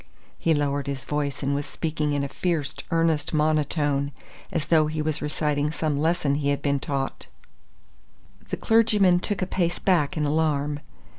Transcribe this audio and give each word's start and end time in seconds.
He 0.39 0.55
lowered 0.55 0.87
his 0.87 1.03
voice 1.03 1.43
and 1.43 1.53
was 1.53 1.67
speaking 1.67 2.13
in 2.13 2.23
a 2.23 2.27
fierce 2.27 2.75
earnest 2.89 3.35
monotone, 3.35 4.11
as 4.51 4.65
though 4.65 4.87
he 4.87 4.99
was 4.99 5.21
reciting 5.21 5.71
some 5.71 5.99
lesson 6.01 6.33
he 6.33 6.49
had 6.49 6.63
been 6.63 6.79
taught. 6.79 7.27
The 8.49 8.57
clergyman 8.57 9.19
took 9.19 9.43
a 9.43 9.45
pace 9.45 9.77
back 9.77 10.17
in 10.17 10.25
alarm. 10.25 10.79